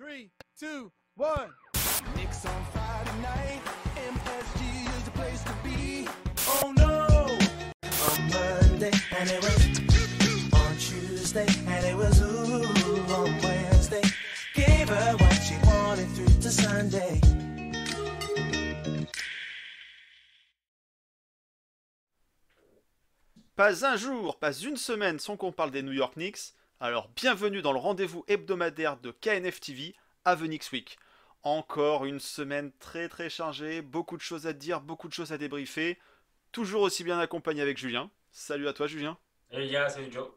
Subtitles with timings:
[0.00, 1.50] Three, two, one.
[2.14, 3.60] Knicks on Friday night.
[3.96, 6.06] MSG is the place to be.
[6.46, 7.26] Oh no!
[8.06, 12.62] On Monday, and it was on Tuesday, and it was ooh
[13.12, 14.02] on Wednesday.
[14.54, 17.20] Gave her what she wanted through to Sunday.
[23.56, 26.54] Pas un jour, pas une semaine sans qu'on parle des New York Knicks.
[26.80, 30.96] Alors bienvenue dans le rendez-vous hebdomadaire de KNF TV, Avenix Week.
[31.42, 35.38] Encore une semaine très très chargée, beaucoup de choses à dire, beaucoup de choses à
[35.38, 35.98] débriefer.
[36.52, 38.12] Toujours aussi bien accompagné avec Julien.
[38.30, 39.18] Salut à toi Julien.
[39.50, 40.28] Et les gars, salut Joe.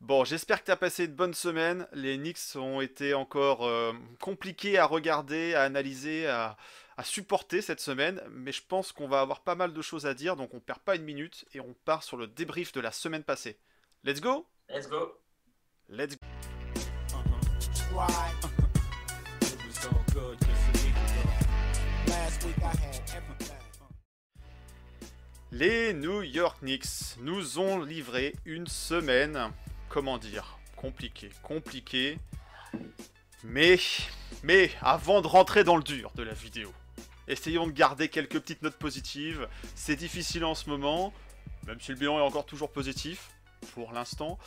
[0.00, 1.86] Bon, j'espère que tu as passé une bonne semaine.
[1.92, 6.56] Les Knicks ont été encore euh, compliqués à regarder, à analyser, à,
[6.96, 10.14] à supporter cette semaine, mais je pense qu'on va avoir pas mal de choses à
[10.14, 12.90] dire, donc on perd pas une minute et on part sur le débrief de la
[12.90, 13.60] semaine passée.
[14.02, 14.48] Let's go?
[14.68, 15.21] Let's go.
[15.88, 16.26] Let's go.
[25.54, 29.50] Les New York Knicks nous ont livré une semaine,
[29.90, 32.18] comment dire, compliquée, compliquée.
[33.44, 33.78] Mais,
[34.42, 36.72] mais, avant de rentrer dans le dur de la vidéo,
[37.28, 39.46] essayons de garder quelques petites notes positives.
[39.74, 41.12] C'est difficile en ce moment,
[41.66, 43.30] même si le bilan est encore toujours positif,
[43.74, 44.38] pour l'instant.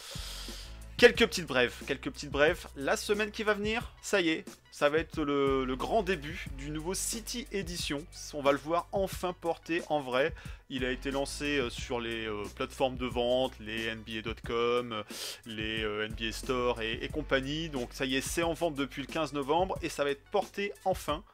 [0.98, 2.68] Quelques petites brèves, quelques petites brèves.
[2.78, 6.70] La semaine qui va venir, ça y est, ça va être le, grand début du
[6.70, 8.02] nouveau City Edition.
[8.34, 10.34] On va le voir enfin porté en vrai.
[10.70, 15.04] Il a été lancé euh, sur les euh, plateformes de vente, les NBA.com, euh,
[15.46, 17.68] les NBA Store et, compagnie.
[17.68, 20.24] Donc ça y est, c'est en vente depuis le 15 novembre et ça va être
[20.32, 21.26] porté enfin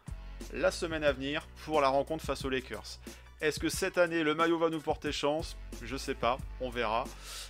[0.53, 2.97] la semaine à venir pour la rencontre face aux Lakers.
[3.41, 5.55] Est-ce que cette année le maillot va nous porter chance?
[5.83, 7.05] Je sais pas, on verra.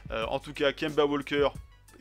[0.10, 1.50] En tout cas, Kemba Walker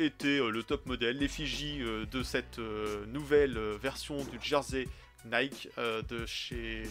[0.00, 4.88] était euh, le top modèle, l'effigie euh, de cette euh, nouvelle version du jersey
[5.26, 6.82] Nike de chez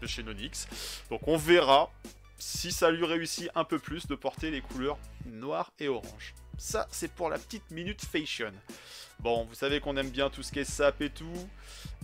[0.00, 0.68] de chez Nonix.
[1.10, 1.90] Donc on verra
[2.38, 6.34] si ça lui réussit un peu plus de porter les couleurs noir et orange.
[6.56, 8.52] Ça, c'est pour la petite minute fashion.
[9.18, 11.48] Bon, vous savez qu'on aime bien tout ce qui est sap et tout.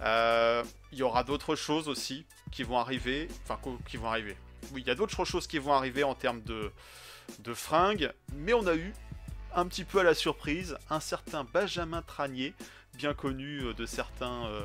[0.00, 3.28] Il y aura d'autres choses aussi qui vont arriver.
[3.44, 4.36] Enfin, qui vont arriver.
[4.72, 6.72] Oui, il y a d'autres choses qui vont arriver en termes de,
[7.38, 8.12] de fringues.
[8.34, 8.92] Mais on a eu,
[9.54, 12.54] un petit peu à la surprise, un certain Benjamin Tranier,
[12.94, 14.62] bien connu euh, de certains euh,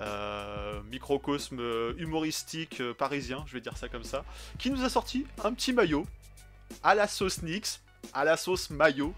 [0.00, 1.60] euh, microcosmes
[1.98, 4.24] humoristiques parisiens, je vais dire ça comme ça,
[4.58, 6.06] qui nous a sorti un petit maillot
[6.82, 7.80] à la sauce Nix,
[8.14, 9.14] à la sauce maillot.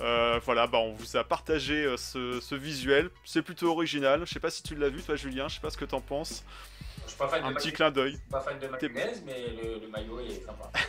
[0.00, 3.10] Euh, voilà, bah on vous a partagé ce, ce visuel.
[3.24, 4.24] C'est plutôt original.
[4.26, 5.48] Je sais pas si tu l'as vu, toi, Julien.
[5.48, 6.44] Je sais pas ce que t'en penses.
[7.04, 8.12] Je suis pas fan Un de petit clin d'œil.
[8.12, 10.70] je suis pas fan de mayonnaise, mais le, le maillot il est sympa.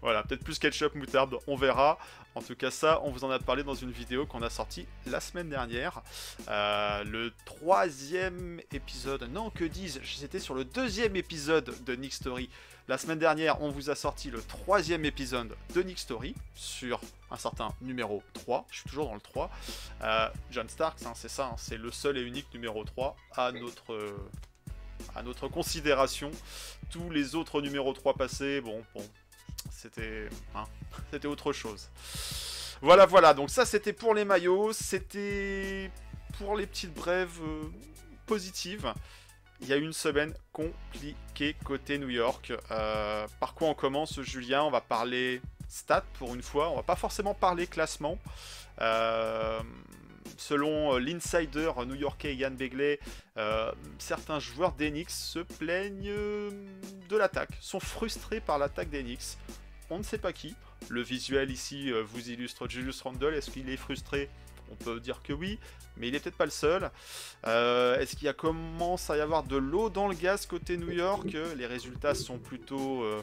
[0.00, 1.98] Voilà, peut-être plus ketchup, moutarde, on verra.
[2.34, 4.86] En tout cas, ça, on vous en a parlé dans une vidéo qu'on a sortie
[5.06, 6.00] la semaine dernière.
[6.48, 12.48] Euh, le troisième épisode, non, que dis-je C'était sur le deuxième épisode de Nick Story.
[12.88, 17.00] La semaine dernière, on vous a sorti le troisième épisode de Nick Story sur
[17.30, 18.66] un certain numéro 3.
[18.70, 19.50] Je suis toujours dans le 3.
[20.02, 23.52] Euh, John Starks, hein, c'est ça, hein, c'est le seul et unique numéro 3 à
[23.52, 24.16] notre,
[25.14, 26.30] à notre considération.
[26.90, 29.04] Tous les autres numéros 3 passés, bon, bon,
[29.70, 30.64] c'était hein,
[31.10, 31.88] c'était autre chose.
[32.82, 33.32] Voilà, voilà.
[33.32, 34.72] Donc ça, c'était pour les maillots.
[34.72, 35.90] C'était
[36.38, 37.62] pour les petites brèves euh,
[38.26, 38.92] positives.
[39.60, 42.52] Il y a eu une semaine compliquée côté New York.
[42.72, 44.64] Euh, par quoi on commence, Julien?
[44.64, 46.70] On va parler stats pour une fois.
[46.70, 48.18] On va pas forcément parler classement.
[48.80, 49.60] Euh,
[50.36, 53.00] selon euh, l'insider new-yorkais Yann Begley,
[53.36, 56.50] euh, certains joueurs d'Enix se plaignent euh,
[57.08, 59.38] de l'attaque, sont frustrés par l'attaque d'Enix.
[59.90, 60.54] On ne sait pas qui.
[60.88, 63.34] Le visuel ici vous illustre Julius Randle.
[63.34, 64.28] Est-ce qu'il est frustré
[64.72, 65.58] On peut dire que oui,
[65.96, 66.90] mais il est peut-être pas le seul.
[67.46, 71.36] Euh, Est-ce qu'il commence à y avoir de l'eau dans le gaz côté New York?
[71.56, 73.22] Les résultats sont plutôt euh,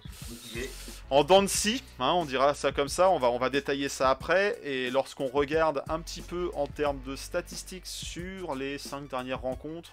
[1.09, 4.59] en dents de scie, hein, on dira ça comme ça, on va, détailler ça après,
[4.63, 9.91] et lorsqu'on regarde un petit peu en termes de statistiques sur les 5 dernières rencontres,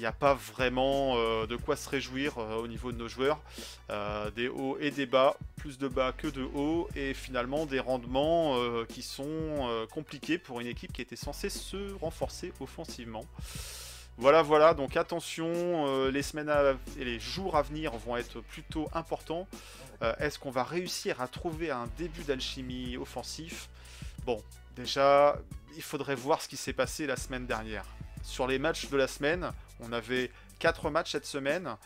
[0.00, 3.06] il n'y a pas vraiment euh, de quoi se réjouir euh, au niveau de nos
[3.06, 3.38] joueurs.
[3.90, 7.80] Euh, des hauts et des bas, plus de bas que de hauts, et finalement des
[7.80, 8.56] rendements
[8.86, 13.26] qui sont compliqués pour une équipe qui était censée se renforcer offensivement.
[14.16, 16.50] Voilà, voilà, donc attention, les semaines
[16.98, 19.46] et les jours à venir vont être plutôt importants.
[20.18, 23.68] Est-ce qu'on va réussir à trouver un début d'alchimie offensif?
[24.24, 24.42] Bon,
[24.76, 25.36] déjà,
[25.76, 27.84] il faudrait voir ce qui s'est passé la semaine dernière.
[28.22, 29.50] Sur les matchs de la semaine,
[29.82, 31.76] on avait 4 matchs cette semaine.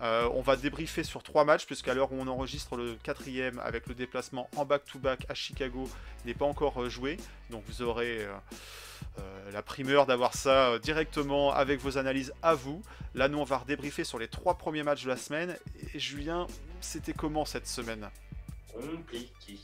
[0.00, 3.86] Euh, on va débriefer sur 3 matchs, puisqu'à l'heure où on enregistre le quatrième avec
[3.86, 5.88] le déplacement en back-to-back à Chicago
[6.24, 7.18] n'est pas encore euh, joué.
[7.50, 8.26] Donc vous aurez
[9.18, 12.82] euh, la primeur d'avoir ça directement avec vos analyses à vous.
[13.14, 15.56] Là, nous, on va redébriefer sur les trois premiers matchs de la semaine.
[15.94, 16.46] Et Julien,
[16.80, 18.10] c'était comment cette semaine?
[18.72, 19.60] Compliqué.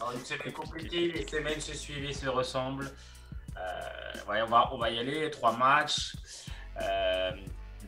[0.00, 2.90] Alors, une semaine compliquée, les semaines se suivent et se ressemblent.
[3.56, 5.30] Euh, ouais, on, va, on va y aller.
[5.30, 6.16] Trois matchs,
[6.82, 7.30] euh,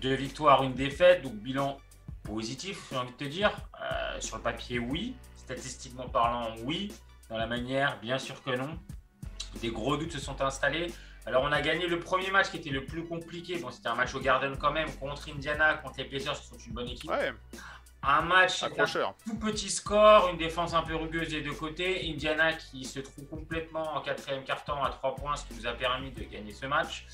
[0.00, 1.22] deux victoires, une défaite.
[1.22, 1.78] Donc, bilan
[2.22, 3.50] positif, j'ai envie de te dire.
[3.82, 5.14] Euh, sur le papier, oui.
[5.36, 6.92] Statistiquement parlant, oui.
[7.28, 8.78] Dans la manière, bien sûr que non.
[9.60, 10.92] Des gros doutes se sont installés.
[11.26, 13.58] Alors, on a gagné le premier match qui était le plus compliqué.
[13.58, 16.58] Bon, c'était un match au Garden quand même, contre Indiana, contre les Pacers, qui sont
[16.58, 17.10] une bonne équipe.
[17.10, 17.32] Ouais,
[18.02, 19.14] Un match, accrocheur.
[19.24, 22.10] tout petit score, une défense un peu rugueuse des deux côtés.
[22.10, 25.72] Indiana qui se trouve complètement en quatrième quart-temps à 3 points, ce qui nous a
[25.72, 27.06] permis de gagner ce match.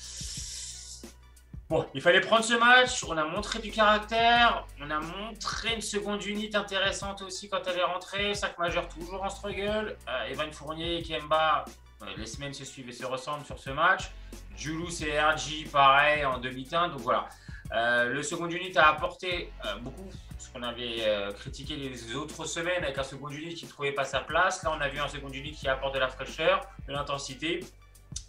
[1.69, 3.03] Bon, il fallait prendre ce match.
[3.07, 4.65] On a montré du caractère.
[4.81, 8.33] On a montré une seconde unité intéressante aussi quand elle est rentrée.
[8.33, 9.95] Sac majeur toujours en struggle.
[10.07, 11.65] Euh, Evan Fournier et Kemba,
[12.01, 14.09] euh, les semaines se suivent et se ressemblent sur ce match.
[14.57, 16.93] Julius et RG, pareil, en demi-teinte.
[16.93, 17.29] Donc voilà.
[17.71, 22.45] Euh, le second unit a apporté euh, beaucoup ce qu'on avait euh, critiqué les autres
[22.45, 24.63] semaines avec un second unit qui ne trouvait pas sa place.
[24.63, 27.59] Là, on a vu un second unit qui apporte de la fraîcheur, de l'intensité.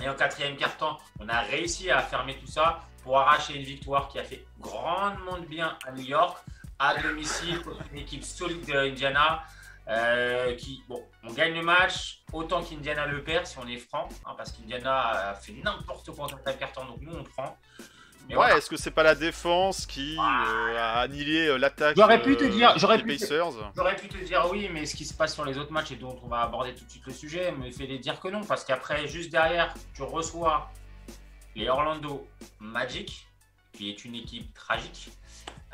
[0.03, 4.09] Et en quatrième quart-temps, on a réussi à fermer tout ça pour arracher une victoire
[4.09, 6.39] qui a fait grandement de bien à New York,
[6.79, 9.43] à domicile contre une équipe solide de Indiana.
[9.89, 14.09] euh, qui, bon, on gagne le match autant qu'Indiana le perd si on est franc,
[14.25, 17.57] hein, parce qu'Indiana a fait n'importe quoi en quatrième quart-temps, donc nous on prend.
[18.29, 18.59] Mais Ouais, voilà.
[18.59, 20.21] est-ce que c'est pas la défense qui euh,
[20.79, 23.19] a annihilé euh, l'attaque J'aurais pu te dire- j'aurais pu
[23.75, 25.97] J'aurais pu te dire oui, mais ce qui se passe sur les autres matchs et
[25.97, 28.45] dont on va aborder tout de suite le sujet me fait les dire que non,
[28.45, 30.71] parce qu'après, juste derrière, tu reçois
[31.57, 32.27] les Orlando
[32.59, 33.27] Magic,
[33.73, 35.11] qui est une équipe tragique,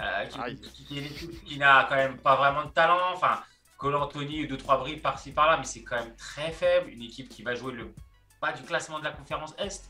[0.00, 0.38] euh, qui,
[0.70, 3.40] qui- qui qui n'a quand même pas vraiment de talent, enfin,
[3.78, 7.02] Cole Anthony et deux trois brilles par-ci par-là, mais c'est quand même très faible, une
[7.02, 7.92] équipe qui va jouer le
[8.40, 9.88] bas du classement de la conférence Est,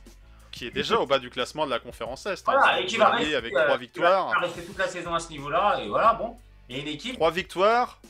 [0.53, 2.45] qui est déjà au bas du classement de la conférence Est.
[2.45, 2.77] Voilà, hein.
[2.79, 4.29] et qui va rester, avec euh, trois qui victoires.
[4.31, 6.37] va rester toute la saison à ce niveau-là, et voilà, bon,
[6.69, 8.01] et une équipe Trois victoires.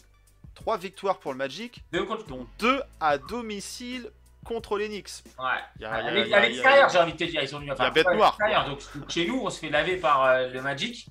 [0.54, 4.10] Trois victoires pour le Magic, de contre dont deux à domicile
[4.46, 5.10] contre les Knicks.
[5.38, 5.44] Ouais.
[5.76, 8.06] Il y a- À l'extérieur, j'ai envie de te dire, ils il y a bête
[8.12, 8.38] noire.
[8.66, 11.06] Donc chez nous, on se fait laver par euh, le Magic.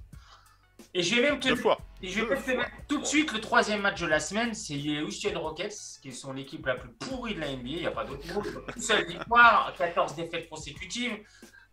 [0.94, 1.78] Et je vais même te, Deux fois.
[2.02, 2.56] et je vais deux même te fois.
[2.56, 6.14] mettre tout de suite le troisième match de la semaine, c'est les Houston Rockets, qui
[6.14, 7.68] sont l'équipe la plus pourrie de la NBA.
[7.68, 8.42] Il n'y a pas d'autre mot.
[8.76, 11.18] Une seule victoire, 14 défaites consécutives.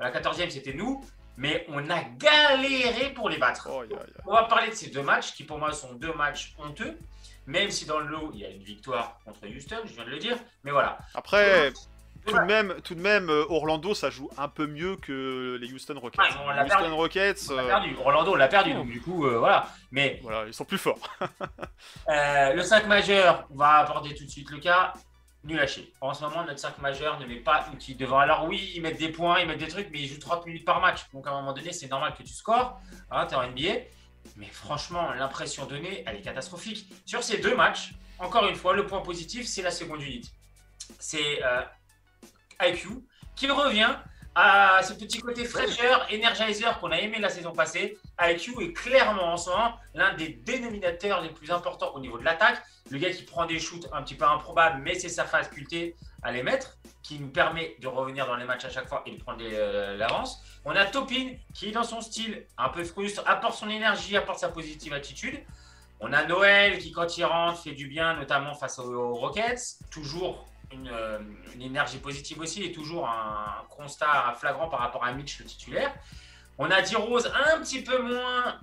[0.00, 1.05] La 14e, c'était nous.
[1.37, 3.69] Mais on a galéré pour les battre.
[3.73, 3.82] Oh,
[4.26, 6.99] On va parler de ces deux matchs qui pour moi sont deux matchs honteux.
[7.47, 10.11] Même si dans le lot, il y a une victoire contre Houston, je viens de
[10.11, 10.37] le dire.
[10.65, 10.99] Mais voilà.
[11.15, 11.73] Après,
[12.27, 15.73] tout de même, tout de même, euh, Orlando, ça joue un peu mieux que les
[15.73, 16.21] Houston Rockets.
[16.21, 16.94] Ouais, on l'a les Houston perdu.
[16.94, 17.97] Rockets, On l'a euh, perdu.
[17.99, 18.75] Orlando, on l'a perdu.
[18.75, 19.69] Donc du coup, euh, voilà.
[19.91, 20.99] Mais voilà, ils sont plus forts.
[22.09, 24.93] Euh, le 5 majeur, on va aborder tout de suite le cas.
[25.45, 25.93] Nul à chier.
[26.00, 28.19] En ce moment, notre 5 majeur ne met pas petite devant.
[28.19, 30.65] Alors oui, ils mettent des points, ils mettent des trucs, mais ils jouent 30 minutes
[30.65, 31.00] par match.
[31.12, 32.81] Donc à un moment donné, c'est normal que tu scores.
[33.11, 33.85] Hein, tu es en NBA.
[34.37, 36.89] Mais franchement, l'impression donnée, elle est catastrophique.
[37.07, 40.29] Sur ces deux matchs, encore une fois, le point positif, c'est la seconde unité.
[40.99, 41.63] C'est euh,
[42.61, 42.89] IQ
[43.35, 43.97] qui revient
[44.35, 47.99] à ce petit côté fraîcheur, energizer qu'on a aimé la saison passée.
[48.21, 52.25] IQ est clairement en ce moment l'un des dénominateurs les plus importants au niveau de
[52.25, 52.63] l'attaque.
[52.91, 56.33] Le gars qui prend des shoots un petit peu improbables, mais c'est sa faculté à
[56.33, 59.23] les mettre qui nous permet de revenir dans les matchs à chaque fois et de
[59.23, 60.43] prendre euh, l'avance.
[60.65, 64.49] On a Topin qui, dans son style un peu frustre, apporte son énergie, apporte sa
[64.49, 65.41] positive attitude.
[66.00, 69.79] On a Noël qui, quand il rentre, fait du bien, notamment face aux, aux Rockets.
[69.91, 71.19] Toujours une, euh,
[71.55, 75.93] une énergie positive aussi et toujours un constat flagrant par rapport à Mitch, le titulaire.
[76.59, 78.61] On a D-Rose un petit peu moins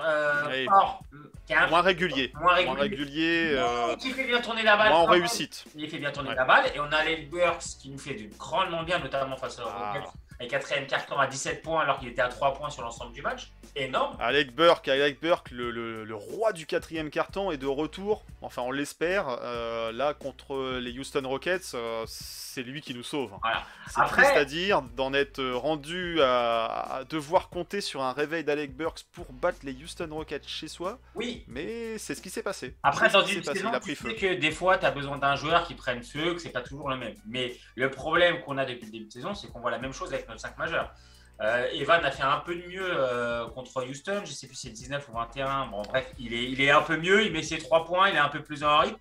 [0.00, 1.02] euh, fort,
[1.46, 2.32] qui un Moins régulier.
[2.34, 4.90] moins Moins régulier, régulier, euh, qui fait bien tourner la balle.
[4.90, 5.64] moins en réussite.
[5.74, 6.34] Il fait bien tourner Ouais.
[6.36, 6.64] la balle.
[6.74, 9.92] Et on a les Burks qui nous fait de grandement bien, notamment face aux Ah.
[9.92, 10.08] Rockets.
[10.40, 13.22] Un quatrième carton à 17 points alors qu'il était à 3 points sur l'ensemble du
[13.22, 13.50] match.
[13.74, 14.16] Énorme.
[14.20, 18.22] Alec Burke, Alec Burke, le, le- le roi du quatrième carton est de retour.
[18.42, 19.26] Enfin, on l'espère.
[19.42, 23.32] Euh, là, contre les Houston Rockets, euh, c'est lui qui nous sauve.
[23.40, 23.64] Voilà.
[23.88, 28.44] C'est Après- triste à dire d'en être rendu à, à devoir compter sur un réveil
[28.44, 31.44] d'Alec Burks pour battre les Houston Rockets chez soi, Oui.
[31.48, 32.76] mais c'est ce qui s'est passé.
[32.82, 34.10] Après, dans une saison, tu feu.
[34.10, 36.60] sais que des fois, tu as besoin d'un joueur qui prenne feu, que c'est pas
[36.60, 37.14] toujours le même.
[37.26, 39.94] Mais le problème qu'on a depuis le début de saison, c'est qu'on voit la même
[39.94, 40.92] chose avec notre 5 majeur.
[41.42, 44.68] Euh, Evan a fait un peu de mieux euh, contre Houston, je sais plus si
[44.68, 45.66] c'est 19 ou 21.
[45.66, 48.14] Bon, bref, il est, il est un peu mieux, il met ses 3 points, il
[48.14, 48.96] est un peu plus en rythme.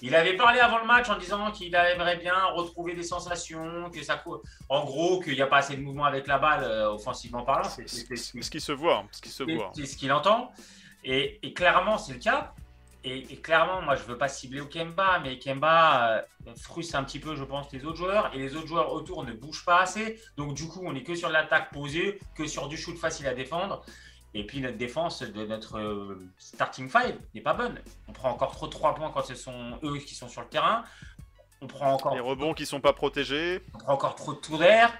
[0.00, 4.02] Il avait parlé avant le match en disant qu'il aimerait bien retrouver des sensations, que
[4.02, 4.40] ça court.
[4.70, 7.68] En gros, qu'il n'y a pas assez de mouvement avec la balle, euh, offensivement parlant.
[7.68, 9.70] C'est- Ce qui se voit, hein, ce qui se c'est voit.
[9.74, 10.50] c'est ce qu'il entend.
[11.04, 12.54] Et, et clairement, c'est le cas.
[13.04, 17.04] Et, et clairement, moi, je veux pas cibler au Kemba, mais Kemba euh, frustre un
[17.04, 18.30] petit peu, je pense, les autres joueurs.
[18.34, 20.20] Et les autres joueurs autour ne bougent pas assez.
[20.36, 23.34] Donc, du coup, on est que sur l'attaque posée, que sur du shoot facile à
[23.34, 23.84] défendre.
[24.34, 27.80] Et puis, notre défense de notre euh, starting five n'est pas bonne.
[28.08, 30.48] On prend encore trop de 3 points quand ce sont eux qui sont sur le
[30.48, 30.84] terrain.
[31.60, 33.62] On prend encore Les rebonds qui sont pas protégés.
[33.74, 34.92] on prend encore trop de tours d'air.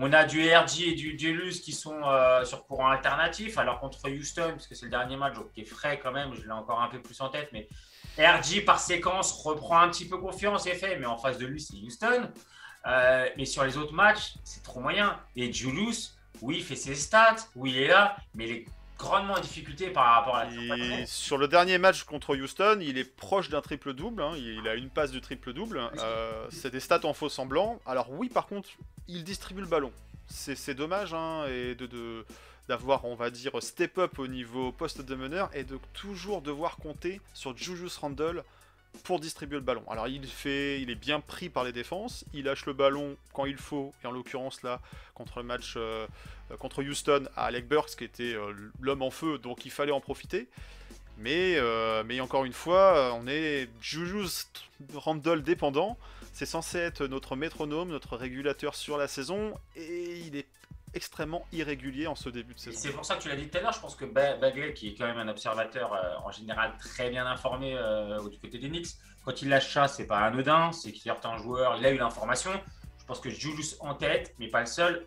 [0.00, 3.58] On a du RG et du Jelus qui sont euh, sur courant alternatif.
[3.58, 6.32] Alors contre Houston, parce que c'est le dernier match donc, qui est frais quand même,
[6.34, 7.68] je l'ai encore un peu plus en tête, mais
[8.16, 11.60] RG par séquence reprend un petit peu confiance et fait, mais en face de lui
[11.60, 12.30] c'est Houston.
[12.86, 15.18] Euh, mais sur les autres matchs, c'est trop moyen.
[15.34, 18.66] Et Julius, oui, il fait ses stats, oui, il est là, mais il est
[18.98, 22.98] grandement en difficulté par rapport à la Et sur le dernier match contre Houston, il
[22.98, 24.20] est proche d'un triple-double.
[24.22, 24.32] hein.
[24.36, 25.80] Il a une passe du triple-double.
[26.00, 27.80] Euh, c'est des stats en faux semblant.
[27.86, 28.68] Alors oui, par contre,
[29.06, 29.92] il distribue le ballon.
[30.26, 32.26] C'est dommage hein, et de,
[32.68, 36.76] d'avoir, on va dire, step up au niveau poste de meneur et de toujours devoir
[36.76, 38.44] compter sur Julius Randle
[39.04, 39.84] pour distribuer le ballon.
[39.88, 43.46] Alors il fait, il est bien pris par les défenses, il lâche le ballon quand
[43.46, 44.80] il faut, et en l'occurrence là,
[45.14, 46.06] contre le match euh,
[46.58, 50.00] contre Houston à Alec Burks, qui était euh, l'homme en feu, donc il fallait en
[50.00, 50.48] profiter.
[51.18, 54.48] Mais, euh, mais encore une fois, euh, on est Julius
[54.94, 55.98] Randle dépendant.
[56.32, 60.46] C'est censé être notre métronome, notre régulateur sur la saison, et il est
[60.94, 62.78] extrêmement irrégulier en ce début de saison.
[62.80, 64.72] c'est pour ça que tu l'as dit tout à l'heure, je pense que Ba- Bagley,
[64.72, 68.58] qui est quand même un observateur euh, en général très bien informé euh, du côté
[68.58, 71.84] des Knicks, quand il lâche ça, c'est pas anodin, c'est qu'il est un joueur, il
[71.84, 72.52] a eu l'information.
[73.00, 75.06] Je pense que Julius en tête, mais pas le seul,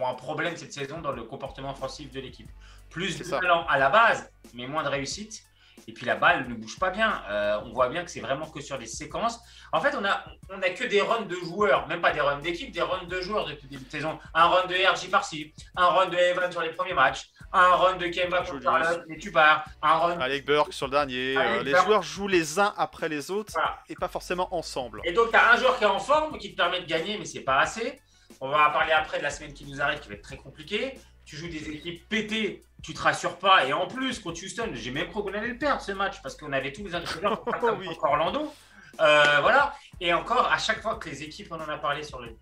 [0.00, 2.48] ont un problème cette saison dans le comportement offensif de l'équipe.
[2.90, 3.38] Plus de ça.
[3.38, 5.42] talent à la base, mais moins de réussite.
[5.86, 7.22] Et puis la balle ne bouge pas bien.
[7.30, 9.38] Euh, on voit bien que c'est vraiment que sur des séquences.
[9.72, 12.38] En fait, on a, on a que des runs de joueurs, même pas des runs
[12.40, 14.18] d'équipe, des runs de joueurs depuis le début de saison.
[14.34, 17.96] Un run de RJ par-ci, un run de Evan sur les premiers matchs, un run
[17.96, 18.64] de Kemba Julius.
[18.64, 20.20] Charlotte, et tu pars, un run.
[20.20, 21.36] Alec Burke sur le dernier.
[21.38, 21.86] Euh, les Burke.
[21.86, 23.78] joueurs jouent les uns après les autres Voilà.
[23.88, 25.00] et pas forcément ensemble.
[25.04, 27.16] Et donc, tu as un joueur qui est en forme, qui te permet de gagner,
[27.18, 28.00] mais c'est pas assez.
[28.40, 30.98] On va parler après de la semaine qui nous arrive, qui va être très compliquée.
[31.24, 33.66] Tu joues des équipes pétées, tu te rassures pas.
[33.66, 36.36] Et en plus, contre Houston, j'ai même cru qu'on allait le perdre ce match parce
[36.36, 37.88] qu'on avait tous les ingrédients pour faire Oui.
[38.02, 38.52] Orlando.
[39.00, 39.74] Euh, voilà.
[40.00, 42.36] Et encore, à chaque fois que les équipes, on en a parlé sur le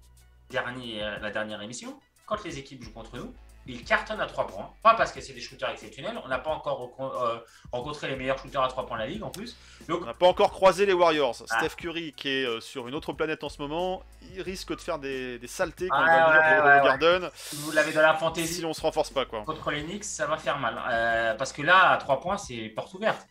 [0.50, 3.34] dernier, euh, la dernière émission, quand les équipes jouent contre nous,
[3.66, 4.70] ils cartonnent à 3 points.
[4.82, 6.20] Pas parce que c'est des shooters exceptionnels.
[6.24, 7.38] On n'a pas encore euh,
[7.72, 9.56] rencontré les meilleurs shooters à 3 points de la ligue en plus.
[9.88, 11.36] Donc, On n'a pas encore croisé les Warriors.
[11.50, 11.58] Ah.
[11.58, 14.02] Steph Curry, qui est euh, sur une autre planète en ce moment,
[14.34, 17.72] il risque de faire des, des saletés quand Ouais, il va ouais, ouais, Garden vous
[17.72, 19.42] l'avez dans la fantaisie, si on se renforce pas quoi.
[19.44, 20.80] contre les Knicks, ça va faire mal.
[20.88, 23.26] Euh, parce que là, à 3 points, c'est porte ouverte.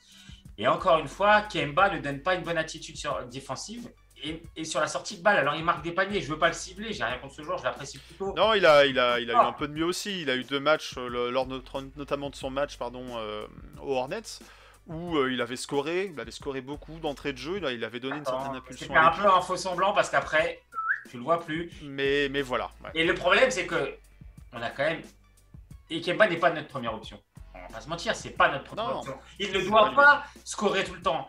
[0.58, 3.89] Et encore une fois, Kemba ne donne pas une bonne attitude sur, défensive
[4.29, 5.38] et, et sur la sortie de balle.
[5.38, 6.22] Alors, il marque des paniers.
[6.22, 6.94] Je veux pas le cibler.
[6.94, 7.58] J'ai rien contre ce joueur.
[7.60, 8.34] Je l'apprécie plutôt.
[8.34, 9.48] Non, il a, il a, il a eu Ah.
[9.48, 10.22] un peu de mieux aussi.
[10.22, 11.62] Il a eu deux matchs euh, le- lors de
[11.96, 13.46] notamment de son match pardon euh,
[13.82, 14.39] aux Hornets
[14.88, 17.60] où euh, il avait scoré, il avait scoré beaucoup d'entrées de jeu.
[17.60, 18.88] Là, il avait donné une Attends, certaine impulsion.
[18.88, 20.62] C'était un peu un faux semblant parce qu'après,
[21.10, 21.72] tu le vois plus.
[21.84, 22.70] Mais, mais voilà.
[22.84, 22.91] ouais.
[22.94, 23.96] Et le problème, c'est que
[24.53, 25.01] on a quand même.
[25.89, 27.20] Et Kemba n'est pas notre première option.
[27.53, 29.00] On va pas se mentir, c'est pas notre première Non.
[29.00, 29.17] option.
[29.39, 31.27] Il ne doit pas pas scorer tout le temps.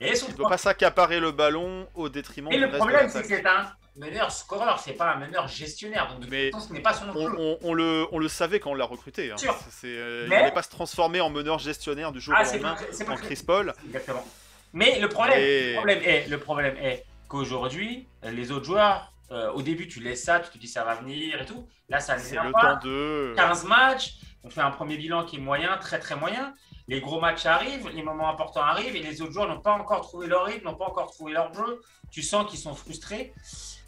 [0.00, 3.08] Et Il ne peut pas s'accaparer le ballon au détriment Et du le reste problème,
[3.10, 6.08] c'est que c'est un meneur scoreur, c'est pas un meneur gestionnaire.
[6.08, 8.28] Donc, de toute Mais façon, ce n'est pas son on, on- on le, on le
[8.28, 9.30] savait quand on l'a recruté.
[9.30, 9.36] hein.
[9.36, 12.52] C'est, euh, Mais- Il n'allait pas se transformer en meneur gestionnaire du jour Ah, au
[12.52, 12.76] lendemain
[13.08, 13.74] en Chris Paul.
[13.86, 14.26] Exactement.
[14.72, 19.50] Mais le problème, Et- le problème est, le problème est qu'aujourd'hui, les autres joueurs, euh,
[19.52, 21.68] au début, tu laisses ça, tu te dis ça va venir et tout.
[21.88, 22.76] Là, ça ne vient le pas.
[22.76, 23.34] temps de.
[23.36, 24.14] 15 matchs,
[24.44, 26.54] on fait un premier bilan qui est moyen, très très moyen.
[26.90, 30.00] Les gros matchs arrivent, les moments importants arrivent et les autres joueurs n'ont pas encore
[30.00, 31.80] trouvé leur rythme, n'ont pas encore trouvé leur jeu.
[32.10, 33.32] Tu sens qu'ils sont frustrés.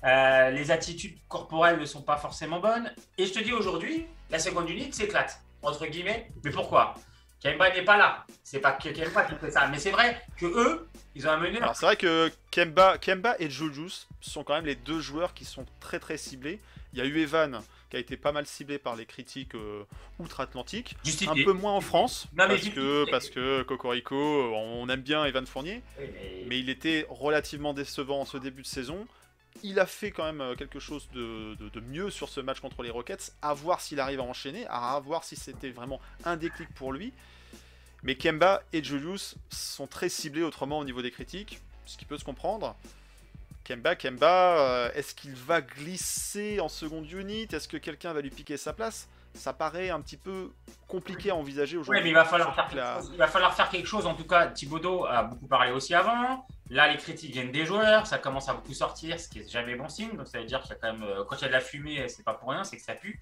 [0.05, 2.95] Euh, les attitudes corporelles ne sont pas forcément bonnes.
[3.19, 6.31] Et je te dis aujourd'hui, la seconde unité s'éclate, entre guillemets.
[6.45, 6.95] Mais pourquoi?
[7.43, 8.25] Kemba n'est pas là.
[8.45, 9.67] C'est pas Kemba qui fait ça.
[9.67, 11.61] Mais c'est vrai que eux, ils ont meneur.
[11.61, 15.45] Alors c'est vrai que Kemba, Kemba et Julius sont quand même les deux joueurs qui
[15.45, 16.61] sont très très ciblés.
[16.93, 17.63] Il y a eu Evan
[17.93, 19.85] qui a été pas mal ciblé par les critiques euh,
[20.19, 20.97] outre-Atlantique.
[21.29, 25.45] Un peu moins en France Non, parce que parce que Cocorico, on aime bien Evan
[25.47, 25.83] Fournier,
[26.49, 29.07] mais- il était relativement décevant en ce début de saison.
[29.63, 32.61] Il a fait quand même euh, quelque chose de, de- de mieux sur ce match
[32.61, 33.35] contre les Rockets.
[33.43, 37.13] À voir s'il arrive à enchaîner, à voir si c'était vraiment un déclic pour lui.
[38.03, 42.17] Mais Kemba et Julius sont très ciblés autrement au niveau des critiques, ce qui peut
[42.17, 42.75] se comprendre.
[43.65, 47.47] Kemba, Kemba, euh, est-ce qu'il va glisser en seconde unit?
[47.53, 49.09] Est-ce que quelqu'un va lui piquer sa place?
[49.35, 50.51] Ça paraît un petit peu
[50.89, 52.03] compliqué à envisager Oui, aujourd'hui.
[52.03, 53.11] mais il va falloir faire quelque chose.
[53.13, 54.05] Il va falloir faire quelque chose.
[54.07, 56.45] En tout cas, Thibodeau a beaucoup parlé aussi avant.
[56.69, 58.07] Là, les critiques viennent des joueurs.
[58.07, 60.15] Ça commence à beaucoup sortir, ce qui est jamais bon signe.
[60.17, 61.53] Donc, ça veut dire qu'il y a quand même, euh, quand il y a de
[61.53, 63.21] la fumée, c'est pas pour rien, c'est que ça pue.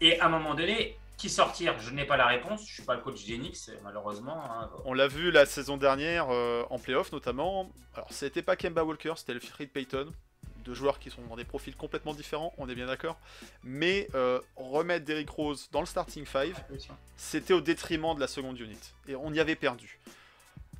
[0.00, 2.66] Et à un moment donné, Qui sortir Je n'ai pas la réponse.
[2.66, 4.40] Je suis pas le coach d'Enix, malheureusement.
[4.50, 4.70] hein.
[4.84, 7.70] On l'a vu la saison dernière euh, en playoff notamment.
[7.94, 10.12] Alors c'était pas Kemba Walker, c'était le Fred Payton.
[10.64, 13.18] Deux joueurs qui sont dans des profils complètement différents, on est bien d'accord.
[13.64, 16.52] Mais euh, remettre Derrick Rose dans le starting 5,
[17.16, 18.78] c'était au détriment de la seconde unit.
[19.08, 19.98] Et on y avait perdu.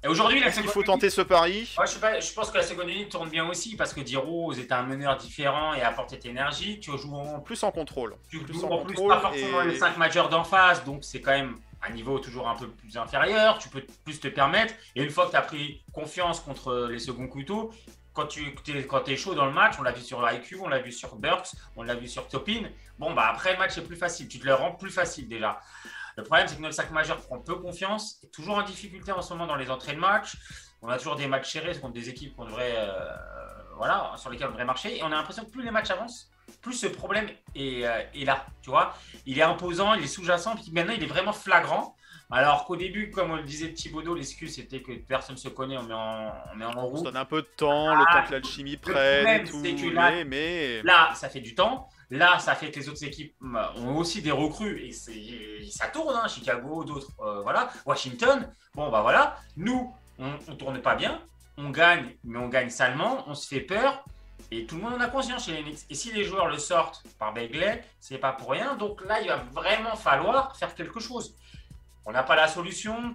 [0.04, 1.72] Et aujourd'hui, la seconde faut tenter ce pari?
[1.76, 4.58] Moi, je, pas- je pense que la seconde unité tourne bien aussi parce que D-Rose
[4.60, 6.78] est un meneur différent et apporte cette énergie.
[6.78, 8.14] Tu joues en Plus en contrôle.
[8.30, 10.84] tu plus joues en en plus contrôle pas forcément et- les 5 majeurs d'en face,
[10.84, 13.58] donc c'est quand même un niveau toujours un peu plus inférieur.
[13.58, 14.74] Tu peux plus te permettre.
[14.94, 17.72] Et une fois que tu as pris confiance contre les seconds couteaux,
[18.12, 20.68] quand tu es, quand es chaud dans le match, on l'a vu sur IQ, on
[20.68, 22.62] l'a vu sur Burks, on l'a vu sur Topin.
[22.98, 24.26] Bon, bah après le match est plus facile.
[24.28, 25.60] Tu te le rends plus facile déjà.
[26.18, 29.22] Le problème, c'est que notre sac majeur prend peu confiance, est toujours en difficulté en
[29.22, 30.36] ce moment dans les entrées de match.
[30.82, 33.14] On a toujours des matchs serrés contre des équipes qu'on devrait, euh,
[33.76, 34.98] voilà, sur lesquelles on devrait marcher.
[34.98, 36.28] Et on a l'impression que plus les matchs avancent,
[36.60, 38.46] plus ce problème est, euh, est là.
[38.62, 38.94] Tu vois,
[39.26, 41.94] il est imposant, il est sous-jacent, puis maintenant il est vraiment flagrant.
[42.32, 45.78] Alors qu'au début, comme on le disait Thibaudot, l'excuse c'était que personne ne se connaît,
[45.78, 47.04] on met en, on met en se route.
[47.04, 49.90] donne un peu de temps, le Ah, temps que l'alchimie prenne et tout.
[49.90, 51.88] là- mais- Là, ça fait du temps.
[52.10, 56.14] Là, ça fait que les autres équipes bah, ont aussi des recrues et ça tourne.
[56.16, 56.26] hein.
[56.28, 57.70] Chicago, d'autres, euh, voilà.
[57.84, 59.36] Washington, bon, bah voilà.
[59.56, 61.22] Nous, on, on tourne pas bien.
[61.58, 63.24] On gagne, mais on gagne salement.
[63.26, 64.04] On se fait peur.
[64.50, 65.80] Et tout le monde en a conscience chez les Knicks.
[65.90, 68.76] Et si les joueurs le sortent par Begley, c'est pas pour rien.
[68.76, 71.34] Donc là, il va vraiment falloir faire quelque chose.
[72.06, 73.14] On n'a pas la solution.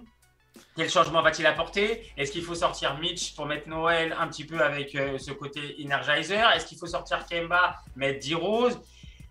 [0.76, 2.10] Quel changement va-t-il apporter?
[2.16, 5.76] Est-ce qu'il faut sortir Mitch pour mettre Noël un petit peu avec euh, ce côté
[5.84, 6.50] Energizer?
[6.52, 8.80] Est-ce qu'il faut sortir Kemba, mettre D-Rose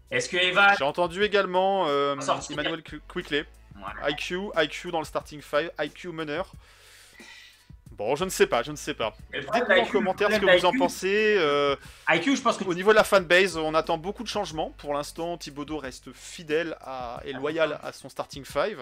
[0.10, 0.74] Est-ce que Eva.
[0.78, 2.16] J'ai entendu également euh.
[2.50, 4.10] Emmanuel Qu- Quickley, Voilà.
[4.12, 6.52] IQ, IQ dans le starting 5, IQ meneur.
[7.92, 9.14] Bon, je ne sais pas, je ne sais pas.
[9.32, 11.36] Dites-moi en commentaire ce que vous en pensez.
[11.38, 11.76] euh,
[12.10, 14.72] IQ, je pense que au niveau de la fanbase, on attend beaucoup de changements.
[14.78, 18.78] Pour l'instant, Thibodeau reste fidèle à- et loyal à son starting 5.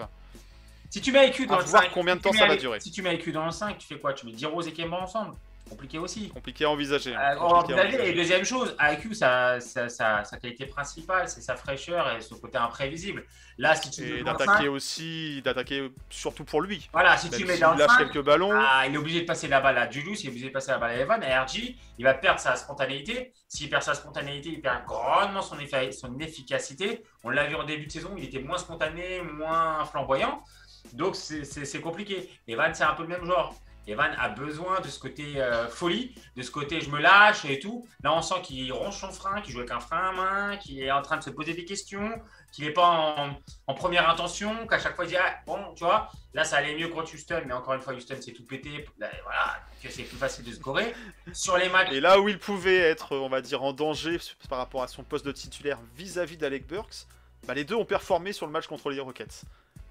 [0.92, 2.78] Si tu mets IQ dans À le voir 5, combien de temps ça va durer.
[2.80, 4.12] Si tu mets IQ dans le 5, tu fais quoi?
[4.12, 5.34] Tu mets D-Rose et Kemba ensemble
[5.70, 6.28] Compliqué aussi.
[6.28, 7.16] Compliqué à envisager.
[7.16, 7.82] Euh, Compliqué à envisager.
[7.86, 8.10] envisager.
[8.10, 12.34] Et deuxième chose, IQ, sa, sa, sa, sa qualité principale, c'est sa fraîcheur et ce
[12.34, 13.24] côté imprévisible.
[13.56, 16.90] Là, si tu Et d'attaquer 5, aussi, d'attaquer surtout pour lui.
[16.92, 18.50] voilà, si Même tu mets dans le lâche 5, quelques ballons.
[18.52, 20.72] Ah, il est obligé de passer la balle à Julius, il est obligé de passer
[20.72, 21.74] la balle à Evan, à RG.
[21.98, 23.32] Il va perdre sa spontanéité.
[23.48, 27.02] S'il perd sa spontanéité, il perd grandement son, effa- son efficacité.
[27.24, 30.42] On l'a vu en début de saison, il était moins spontané, moins flamboyant.
[30.92, 32.30] Donc c'est- compliqué.
[32.46, 33.54] Evan, c'est un peu le même genre.
[33.88, 37.58] Evan a besoin de ce côté euh, folie, de ce côté je me lâche et
[37.58, 37.84] tout.
[38.04, 40.80] Là, on sent qu'il ronge son frein, qu'il joue avec un frein à main, qu'il
[40.80, 42.12] est en train de se poser des questions,
[42.52, 43.34] qu'il n'est pas
[43.66, 46.76] en, première intention, qu'à chaque fois il dit ah, bon, tu vois, là ça allait
[46.76, 48.86] mieux contre Houston, mais encore une fois, Houston c'est tout pété.
[48.98, 50.94] Là, voilà, que c'est plus facile de scorer.
[51.32, 54.18] Sur les matchs, Et là où il pouvait être, on va dire, en danger
[54.48, 57.06] par rapport à son poste de titulaire vis-à-vis d'Alec Burks,
[57.48, 59.42] bah, les deux ont performé sur le match contre les Rockets.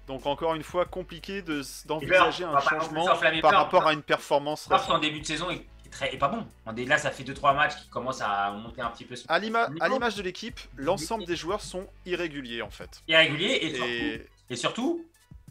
[0.06, 3.52] Donc encore une fois, compliqué de- d'envisager un changement par peur.
[3.52, 6.46] rapport à une performance Parce qu'en début de saison, il est, très, est pas bon.
[6.86, 9.14] Là, ça fait 2-3 matchs qui commencent à monter un petit peu.
[9.28, 13.02] À l'image de l'équipe, l'ensemble des joueurs sont irréguliers en fait.
[13.08, 15.06] Irrégulier et surtout, Et et surtout,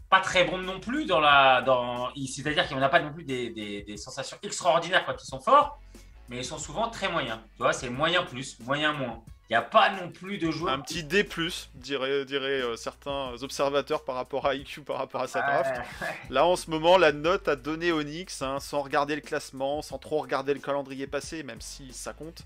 [0.10, 1.62] pas très bon non plus dans la.
[1.62, 2.10] Dans...
[2.28, 5.80] C'est-à-dire qu'on n'a pas non plus des, des- des sensations extraordinaires quand ils sont forts,
[6.28, 7.40] mais ils sont souvent très moyens.
[7.56, 9.24] Tu vois, c'est moyen plus, moyen moins.
[9.52, 10.74] Il n'y a pas non plus de joueurs.
[10.74, 11.28] un petit D+,
[11.76, 15.76] diraient, diraient euh, certains observateurs par rapport à IQ, par rapport à sa draft.
[15.76, 16.08] Ouais.
[16.30, 19.82] Là, en ce moment, la note à donner aux Knicks, hein, sans regarder le classement,
[19.82, 22.44] sans trop regarder le calendrier passé, même si ça compte,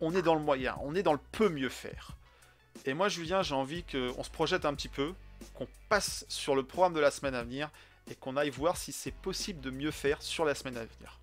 [0.00, 2.12] on est dans le moyen, on est dans le peu mieux faire.
[2.86, 5.14] Et moi, Julien, j'ai envie qu'on se projette un petit peu,
[5.54, 7.68] qu'on passe sur le programme de la semaine à venir,
[8.08, 11.18] et qu'on aille voir si c'est possible de mieux faire sur la semaine à venir.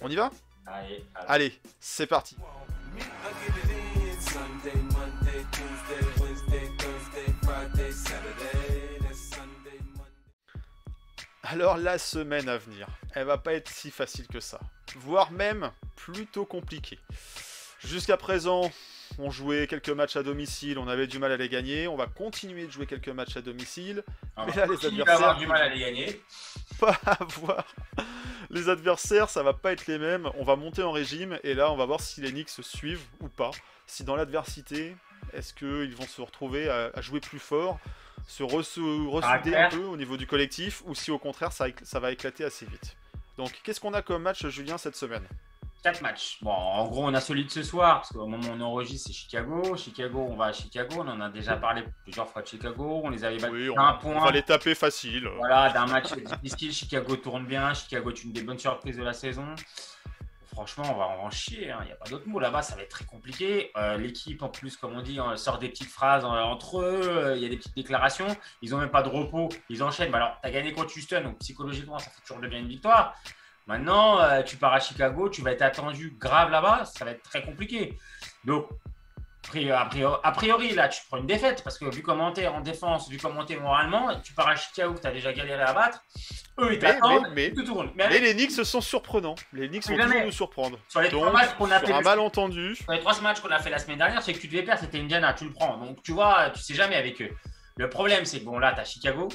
[0.00, 0.30] On y va?
[0.64, 1.26] Allez, allez.
[1.28, 2.34] Allez, c'est parti.
[4.34, 6.68] Sunday, Monday, Tuesday, Wednesday,
[7.44, 9.14] Friday, Saturday.
[9.14, 10.10] Sunday, Monday.
[11.44, 14.58] Alors la semaine à venir, elle va pas être si facile que ça,
[14.96, 16.98] voire même plutôt compliquée.
[17.78, 18.72] Jusqu'à présent,
[19.18, 22.06] on jouait quelques matchs à domicile, on avait du mal à les gagner, on va
[22.06, 24.02] continuer de jouer quelques matchs à domicile,
[24.36, 26.20] On Mais va là, les à avoir adversaires- du mal à les gagner?
[26.80, 27.64] pas avoir
[28.50, 31.70] les adversaires, ça va pas être les mêmes, on va monter en régime et là
[31.70, 33.50] on va voir si les Knicks se suivent ou pas,
[33.86, 34.96] si dans l'adversité,
[35.32, 37.78] est-ce qu'ils vont se retrouver à, à jouer plus fort,
[38.26, 42.00] se re- se ressouder un peu au niveau du collectif ou si au contraire ça
[42.00, 42.96] va éclater assez vite?
[43.38, 45.24] Donc qu'est-ce qu'on a comme match Julien cette semaine?
[45.84, 46.38] 4 matchs.
[46.40, 49.12] Bon, en gros, on a solide ce soir, parce qu'au moment où on enregistre, c'est
[49.12, 49.76] Chicago.
[49.76, 50.96] Chicago, on va à Chicago.
[50.98, 53.02] On en a déjà parlé plusieurs fois de Chicago.
[53.04, 54.24] On les avait battus Oui, on, d'un on point.
[54.24, 55.28] va les taper facile.
[55.36, 56.72] Voilà, d'un match difficile.
[56.72, 57.74] Chicago tourne bien.
[57.74, 59.44] Chicago est une des bonnes surprises de la saison.
[60.54, 61.70] Franchement, on va en chier.
[61.70, 61.78] hein.
[61.82, 62.38] Il n'y a pas d'autre mot.
[62.40, 63.70] Là-bas, ça va être très compliqué.
[63.76, 67.00] Euh, L'équipe, en plus, comme on dit, sort des petites phrases euh, entre eux.
[67.02, 68.28] euh, Il y a des petites déclarations.
[68.62, 69.50] Ils n'ont même pas de repos.
[69.68, 70.10] Ils enchaînent.
[70.12, 71.22] Bah alors, tu as gagné contre Houston.
[71.24, 73.14] Donc, psychologiquement, ça fait toujours de bien une victoire.
[73.66, 75.28] Maintenant, euh, tu pars à Chicago.
[75.28, 76.84] Tu vas être attendu grave là-bas.
[76.84, 77.98] Ça va être très compliqué.
[78.44, 78.68] Donc,
[79.72, 83.08] a priori- a là, tu prends une défaite parce que vu comment t'es en défense,
[83.08, 86.02] vu comment t'es moralement, tu pars à Chicago, tu as déjà galéré à battre.
[86.58, 87.28] Eux, ils t'attendent.
[87.32, 87.90] mais- tout tourne.
[87.94, 89.34] Mais Mais les Knicks sont surprenants.
[89.52, 90.78] Les Knicks vont toujours nous surprendre.
[90.88, 93.50] sur les trois matchs qu'on a fait un le- malentendu, Sur les trois matchs qu'on
[93.50, 95.76] a fait la semaine dernière, c'est que tu devais perdre, c'était Indiana, tu le prends.
[95.78, 97.30] Donc tu vois, tu sais jamais avec eux.
[97.76, 99.28] Le problème, c'est que bon, là, tu as Chicago,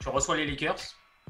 [0.00, 0.76] tu reçois les Lakers.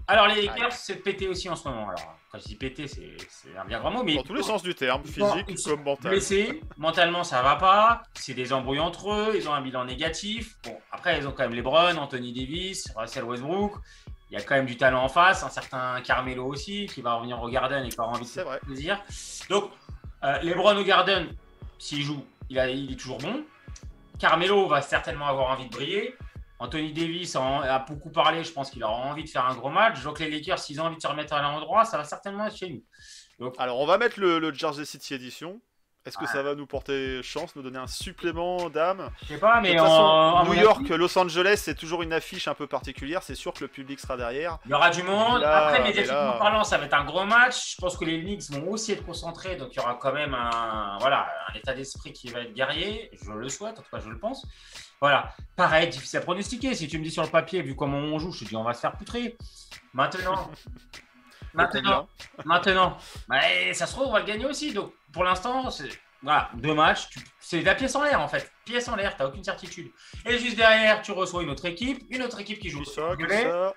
[0.08, 1.88] Alors les Lakers, c'est pété aussi en ce moment.
[1.88, 3.16] Alors, je dis pété, c'est
[3.59, 6.11] un bien grand mot, mais dans tous les sens du terme, physique comme mental.
[6.12, 10.57] blessés, mentalement ça va pas, c'est des embrouilles entre eux, ils ont un bilan négatif.
[10.64, 13.75] Bon, après ils ont quand même LeBron, Anthony Davis, Russell Westbrook.
[14.31, 17.14] Il y a quand même du talent en face, un certain Carmelo aussi qui va
[17.14, 18.42] revenir au Garden et qui aura envie de vrai.
[18.44, 19.01] faire plaisir.
[19.49, 19.70] Donc
[20.25, 21.29] euh, LeBron au Garden,
[21.79, 23.44] s'il joue, il, a- il est toujours bon.
[24.18, 26.14] Carmelo va certainement avoir envie de briller.
[26.58, 30.02] Anthony Davis a beaucoup parlé, je pense qu'il aura envie de faire un gros match.
[30.02, 32.56] Que les Lakers, s'ils ont envie de se remettre à l'endroit, ça va certainement être
[32.56, 33.50] chez nous.
[33.58, 35.60] Alors, on va mettre le, le Jersey City Edition.
[36.06, 36.28] Est-ce que Ouais.
[36.30, 39.10] ça va nous porter chance, nous donner un supplément d'âme?
[39.22, 42.12] Je sais pas, De mais toute façon, en- New York, Los Angeles, c'est toujours une
[42.12, 43.22] affiche un peu particulière.
[43.24, 44.58] C'est sûr que le public sera derrière.
[44.66, 45.40] Il y aura du monde.
[45.40, 47.72] Là, Après, médiatiquement là- parlant, ça va être un gros match.
[47.74, 49.56] Je pense que les Knicks vont aussi être concentrés.
[49.56, 53.10] Donc, il y aura quand même un, voilà, un état d'esprit qui va être guerrier.
[53.20, 54.46] Je le souhaite, en tout cas, je le pense.
[55.00, 55.34] Voilà.
[55.56, 56.74] Pareil, difficile à pronostiquer.
[56.74, 58.62] Si tu me dis sur le papier, vu comment on joue, je te dis on
[58.62, 59.36] va se faire poutrer.
[59.92, 60.50] Maintenant.
[61.56, 62.08] maintenant.
[62.44, 62.98] Maintenant.
[63.74, 64.72] Ça se trouve, on va le gagner aussi.
[64.72, 65.88] Donc, pour l'instant, c'est.
[66.22, 68.50] Voilà, deux matchs, tu- c'est la pièce en l'air en fait.
[68.64, 69.90] Pièce en l'air, tu n'as aucune certitude.
[70.24, 72.82] Et juste derrière, tu reçois une autre équipe, une autre équipe qui joue.
[72.82, 73.74] Qui ça, qui Anglais, ça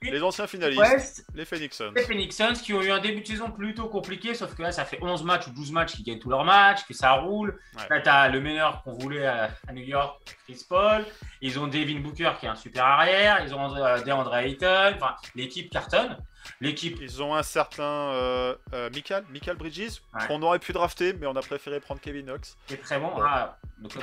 [0.00, 1.92] Une- Les anciens finalistes, West, les Phoenix Suns.
[1.96, 4.70] les Phoenix Suns qui ont eu un début de saison plutôt compliqué, sauf que là,
[4.70, 7.58] ça fait 11 matchs ou 12 matchs qu'ils gagnent tous leurs matchs, que ça roule.
[7.76, 7.82] Ouais.
[7.90, 11.04] Là, tu as le meneur qu'on voulait à, à New York, Chris Paul.
[11.40, 13.40] Ils ont Devin Booker qui est un super arrière.
[13.44, 14.92] Ils ont euh, DeAndre Ayton.
[14.94, 16.16] Enfin, l'équipe cartonne.
[16.60, 16.98] L'équipe.
[17.00, 20.26] Ils ont un certain euh, euh, Michael, Michael Bridges, Ouais.
[20.26, 22.56] qu'on aurait pu drafter, mais on a préféré prendre Kevin Knox.
[22.70, 23.10] est très bon.
[23.22, 23.96] Ah, donc.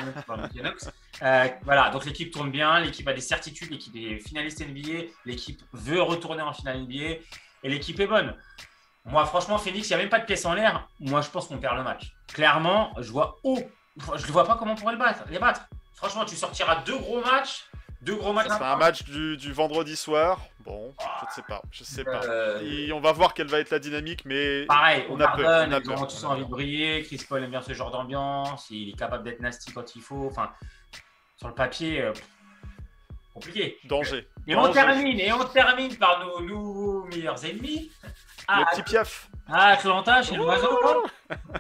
[1.22, 5.62] Euh, voilà, donc l'équipe tourne bien, l'équipe a des certitudes, l'équipe est finaliste NBA, l'équipe
[5.74, 6.94] veut retourner en finale NBA
[7.64, 8.36] et l'équipe est bonne.
[9.06, 10.88] Moi, franchement, Phoenix, il n'y a même pas de pièce en l'air.
[11.00, 12.14] Moi, je pense qu'on perd le match.
[12.28, 13.60] Clairement, je vois oh,
[14.16, 15.62] je ne vois pas comment on pourrait le battre, les battre.
[15.94, 17.66] Franchement, tu sortiras deux gros matchs,
[18.06, 18.48] deux gros matchs.
[18.48, 20.40] Sera un match du, du vendredi soir.
[20.60, 22.24] Bon, je ne sais pas, je sais pas.
[22.24, 25.28] Euh, Et on va voir quelle va être la dynamique, mais Pareil, on on a
[25.36, 27.04] peur, on a ils peur, ont tous on a envie de briller.
[27.04, 28.68] Chris Paul aime bien ce genre d'ambiance.
[28.70, 30.28] Il est capable d'être nasty quand il faut.
[30.28, 30.50] Enfin,
[31.38, 32.14] sur le papier, euh,
[33.36, 33.78] compliqué.
[33.86, 34.28] danger.
[34.48, 37.92] Et on termine, et on termine par nos, meilleurs ennemis.
[38.04, 38.10] Le
[38.48, 39.28] Ah, petit Piaf.
[39.52, 40.78] ah, Atlanta, chez l'oiseau.
[40.82, 41.04] quoi.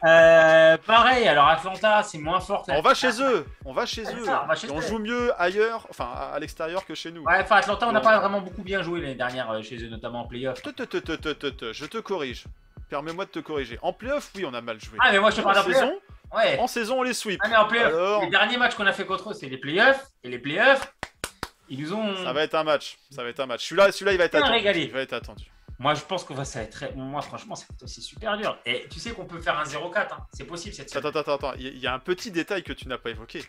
[0.05, 2.63] Euh, pareil, alors Atlanta, c'est moins fort.
[2.69, 4.23] On va chez eux, on va chez eux.
[4.25, 4.81] ça, on va chez Et on eux.
[4.81, 7.23] joue mieux ailleurs, enfin à à l'extérieur que chez nous.
[7.23, 9.89] Ouais, enfin, Atlanta, on n'a pas vraiment beaucoup bien joué l'année dernière euh, chez eux,
[9.89, 10.61] notamment en playoff.
[10.63, 12.45] Je te corrige.
[12.89, 13.79] Permets-moi de te corriger.
[13.81, 14.97] En playoff, oui, on a mal joué.
[15.01, 15.93] Ah, mais moi, je te en, parle en saison,
[16.33, 16.59] Ouais.
[16.59, 17.39] en saison, on les sweep.
[17.43, 19.57] Ah, mais en playoff, Alors les derniers matchs qu'on a fait contre eux, c'est les
[19.57, 20.05] playoffs.
[20.23, 20.93] Et les playoffs,
[21.69, 22.15] ils nous ont.
[22.23, 22.97] Ça va être un match.
[23.09, 23.65] Ça va être un match.
[23.67, 24.51] Celui-là, celui-là, il va être attendu.
[24.51, 24.81] régalé.
[24.83, 25.45] Il va être attendu.
[25.77, 26.91] Moi, je pense qu'on va ça va être très.
[26.93, 28.57] Moi, franchement, c'est super dur.
[28.65, 30.13] Et tu sais qu'on peut faire un 0-4.
[30.13, 30.25] hein.
[30.33, 31.21] C'est possible cette Attends, semaine.
[31.21, 31.53] attends, attends.
[31.57, 33.43] Il y- il y a un petit détail que tu n'as pas évoqué.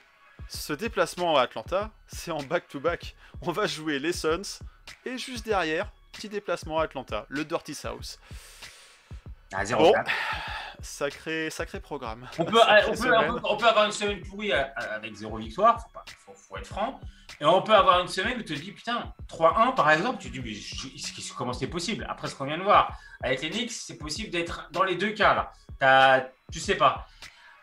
[0.48, 3.14] Ce déplacement à Atlanta, c'est en back-to-back.
[3.42, 4.61] On va jouer les Suns
[5.05, 8.18] et juste derrière, petit déplacement à Atlanta, le Dirty South.
[9.52, 9.92] Ah, Bon.
[10.81, 10.85] 0-4.
[10.85, 12.29] Sacré, sacré programme.
[12.39, 13.31] On peut, on, peut, semaine.
[13.31, 16.57] on peut- on peut avoir une semaine pourrie avec zéro victoire, faut, pas, faut, faut
[16.57, 17.01] être franc.
[17.41, 20.29] Et on peut avoir une semaine où tu te dis, putain, 3-1 par exemple, tu
[20.29, 22.07] te dis, mais je- comment c'est possible?
[22.09, 25.11] Après ce qu'on vient de voir, avec les Knicks, c'est possible d'être dans les deux
[25.12, 25.53] cas là.
[25.79, 27.07] T'as- tu sais pas.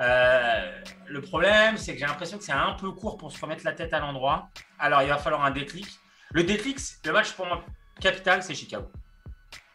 [0.01, 3.63] Euh, le problème, c'est que j'ai l'impression que c'est un peu court pour se remettre
[3.63, 4.49] la tête à l'endroit.
[4.79, 5.87] Alors il va falloir un déclic.
[6.31, 7.63] Le déclic, le match pour moi
[8.01, 8.91] capital, c'est Chicago.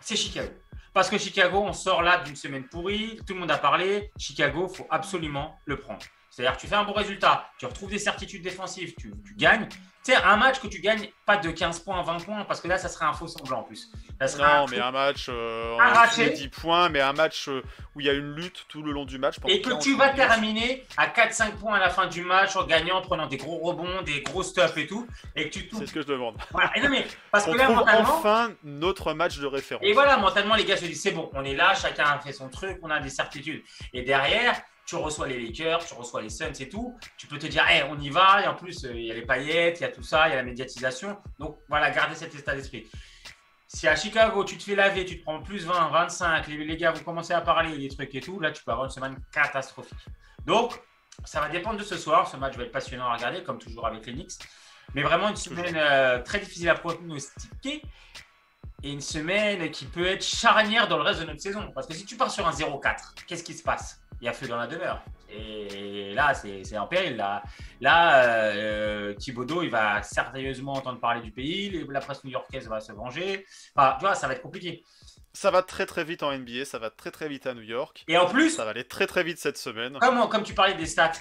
[0.00, 0.50] C'est Chicago.
[0.98, 4.10] Parce que Chicago, on sort là d'une semaine pourrie, tout le monde a parlé.
[4.18, 6.04] Chicago, faut absolument le prendre.
[6.38, 9.66] C'est-à-dire que tu fais un bon résultat, tu retrouves des certitudes défensives, tu, tu gagnes.
[10.04, 12.68] Tu sais, un match que tu gagnes pas de 15 points, 20 points, parce que
[12.68, 13.90] là, ça serait un faux semblant en plus.
[14.20, 16.26] Ça serait un Non, mais truc- un match euh, en Arraché.
[16.26, 17.60] dessous des 10 points, mais un match euh,
[17.96, 19.34] où il y a une lutte tout le long du match.
[19.48, 22.64] Et que 40 tu vas terminer à 4-5 points à la fin du match en
[22.64, 25.86] gagnant, en prenant des gros rebonds, des gros stuff et tout, et que tu C'est
[25.88, 26.36] ce que je demande.
[26.52, 26.70] Voilà.
[26.76, 29.84] Et non, mais parce que On là, trouve mentalement, enfin notre match de référence.
[29.84, 32.32] Et voilà, mentalement, les gars se disent c'est bon, on est là, chacun a fait
[32.32, 33.64] son truc, on a des certitudes.
[33.92, 34.54] Et derrière,
[34.88, 36.98] tu reçois les Lakers, tu reçois les Suns et tout.
[37.18, 38.42] Tu peux te dire, hey, on y va.
[38.42, 40.30] Et en plus, euh, il y a les paillettes, il y a tout ça, il
[40.30, 41.18] y a la médiatisation.
[41.38, 42.86] Donc voilà, gardez cet état d'esprit.
[43.66, 46.76] Si à Chicago, tu te fais laver, tu te prends plus 20, 25, les, les
[46.78, 49.18] gars vont commencer à parler des trucs et tout, là, tu peux avoir une semaine
[49.30, 49.98] catastrophique.
[50.46, 50.80] Donc,
[51.22, 52.26] ça va dépendre de ce soir.
[52.26, 54.38] Ce match va être passionnant à regarder, comme toujours avec les Knicks.
[54.94, 57.82] Mais vraiment une semaine euh, très difficile à pronostiquer
[58.82, 61.70] et une semaine qui peut être charnière dans le reste de notre saison.
[61.74, 64.00] Parce que si tu pars sur un 0-4, qu'est-ce qui se passe?
[64.20, 65.02] Il y a feu dans la demeure.
[65.30, 67.16] Et là, c'est en péril.
[67.16, 67.42] Là,
[67.80, 71.86] là euh, Thibodeau, il va sérieusement entendre parler du pays.
[71.88, 73.46] La presse new-yorkaise va se venger.
[73.76, 74.84] Enfin, tu vois, ça va être compliqué.
[75.32, 78.04] Ça va très très vite en NBA, ça va très très vite à New York.
[78.08, 79.98] Et en plus, Ça va aller très très vite cette semaine.
[79.98, 81.12] comme, comme tu parlais des stats,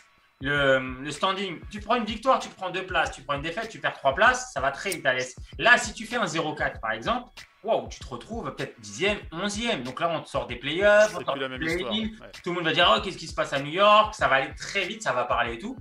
[0.42, 3.70] le, le standing, tu prends une victoire, tu prends deux places, tu prends une défaite,
[3.70, 5.36] tu perds trois places, ça va très vite à l'est.
[5.58, 7.30] Là, si tu fais un 0-4 par exemple,
[7.64, 9.84] wow, tu te retrouves peut-être 10e, 11e.
[9.84, 11.90] Donc là, on te sort des playoffs, on sort des play-in.
[11.90, 12.32] ouais.
[12.44, 14.36] Tout le monde va dire oh, qu'est-ce qui se passe à New York, ça va
[14.36, 15.76] aller très vite, ça va parler et tout.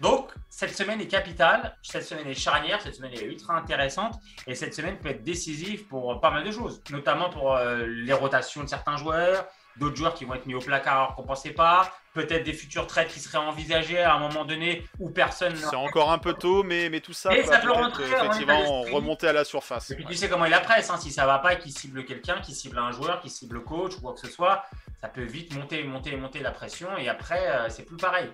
[0.00, 4.54] Donc, cette semaine est capitale, cette semaine est charnière, cette semaine est ultra intéressante et
[4.54, 8.62] cette semaine peut être décisive pour pas mal de choses, notamment pour euh, les rotations
[8.62, 11.50] de certains joueurs, d'autres joueurs qui vont être mis au placard alors qu'on ne pensait
[11.50, 15.56] pas, peut-être des futurs trades qui seraient envisagés à un moment donné où personne.
[15.56, 18.82] C'est encore un peu tôt, mais, mais tout ça va ça peut rentrer en effectivement
[18.82, 19.90] remonter à la surface.
[19.90, 20.10] Et puis Ouais.
[20.12, 22.54] tu sais comment est la presse, hein, si ça va pas, qui cible quelqu'un, qui
[22.54, 24.64] cible un joueur, qui cible le coach ou quoi que ce soit,
[25.00, 28.30] ça peut vite monter, monter, monter la pression et après euh, c'est plus pareil.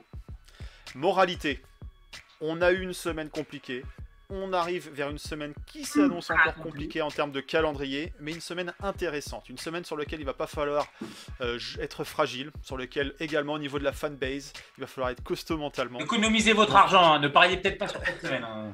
[0.94, 1.62] Moralité.
[2.40, 3.84] On a eu une semaine compliquée.
[4.32, 8.40] On arrive vers une semaine qui s'annonce encore compliquée en termes de calendrier, mais une
[8.40, 9.48] semaine intéressante.
[9.48, 10.86] Une semaine sur laquelle il va pas falloir
[11.40, 15.22] euh, être fragile, sur laquelle également au niveau de la fanbase, il va falloir être
[15.24, 15.98] costaud mentalement.
[15.98, 18.44] Économisez votre argent, hein, ne pariez peut-être pas sur cette semaine.
[18.44, 18.70] hein.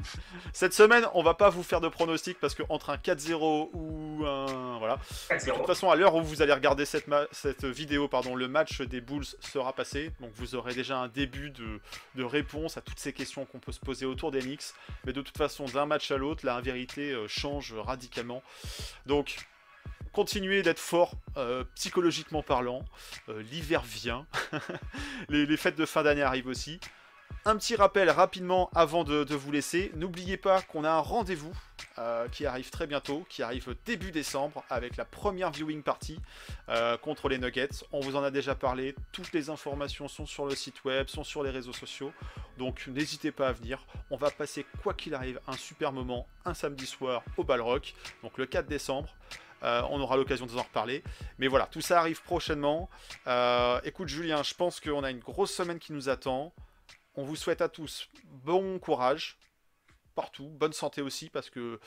[0.53, 4.27] Cette semaine, on va pas vous faire de pronostics parce que entre un 4-0 ou
[4.27, 4.99] un voilà.
[5.31, 5.57] De 4-0.
[5.57, 9.27] toute façon, à l'heure où vous allez regarder cette, vidéo, pardon, le match des Bulls
[9.41, 10.13] sera passé.
[10.21, 11.81] Donc vous aurez déjà un début de,
[12.15, 14.73] de réponse à toutes ces questions qu'on peut se poser autour des Knicks.
[15.05, 18.43] Mais de toute façon, d'un match à l'autre, la vérité euh, change radicalement.
[19.07, 19.37] Donc
[20.13, 22.85] continuez d'être fort euh, psychologiquement parlant.
[23.29, 24.27] Euh, L'hiver vient.
[25.29, 26.81] les, les fêtes de fin d'année arrivent aussi.
[27.49, 29.93] Un petit rappel rapidement avant de, vous laisser.
[29.95, 31.53] N'oubliez pas qu'on a un rendez-vous
[31.97, 36.19] euh, qui arrive très bientôt, qui arrive début décembre avec la première viewing party
[36.69, 37.85] euh, contre les Nuggets.
[37.93, 38.97] On vous en a déjà parlé.
[39.13, 42.13] Toutes les informations sont sur le site web, sont sur les réseaux sociaux.
[42.59, 43.87] Donc n'hésitez pas à venir.
[44.11, 48.39] On va passer quoi qu'il arrive un super moment un samedi soir au Balrock, donc
[48.39, 49.15] le 4 décembre.
[49.63, 51.05] Euh, on aura l'occasion de vous en reparler.
[51.39, 52.91] Mais voilà, tout ça arrive prochainement.
[53.85, 56.53] Écoute Julien, je pense qu'on a une grosse semaine qui nous attend.
[57.17, 58.09] On vous souhaite à tous
[58.45, 59.39] bon courage
[60.17, 61.79] partout, bonne santé aussi parce que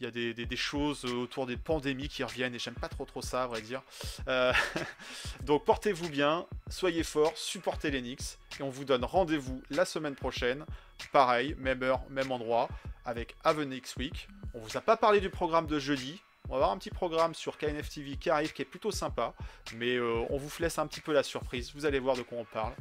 [0.00, 3.20] il y a des, choses autour des pandémies qui reviennent et j'aime pas trop trop
[3.20, 3.82] ça à vrai dire.
[4.28, 4.52] Euh,
[5.42, 10.64] donc portez-vous bien, soyez forts, supportez Knicks et on vous donne rendez-vous la semaine prochaine,
[11.12, 12.68] pareil, même heure, même endroit,
[13.04, 14.28] avec Have Next Week.
[14.54, 16.22] On vous a pas parlé du programme de jeudi.
[16.48, 19.32] On va avoir un petit programme sur KNFTV qui arrive, qui est plutôt sympa,
[19.76, 22.38] mais euh, on vous laisse un petit peu la surprise, vous allez voir de quoi
[22.38, 22.74] on parle.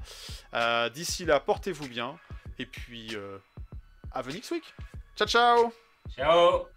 [0.54, 2.18] Euh, d'ici là, portez-vous bien,
[2.60, 3.38] et puis euh,
[4.12, 4.74] à the next week.
[5.16, 5.74] Ciao ciao
[6.16, 6.68] Ciao